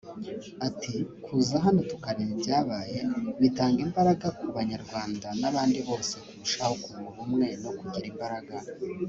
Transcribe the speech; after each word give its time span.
Ati 0.67 0.93
“Kuza 1.23 1.55
hano 1.65 1.81
tukareba 1.89 2.31
ibyabaye 2.35 2.97
bitanga 3.41 3.79
imbaraga 3.87 4.27
ku 4.39 4.45
Banyarwanda 4.57 5.27
n’abandi 5.41 5.79
bose 5.87 6.13
kurushaho 6.25 6.73
kunga 6.83 7.07
ubumwe 7.11 7.47
no 7.63 7.71
kugira 7.77 8.05
imbaraga 8.13 8.53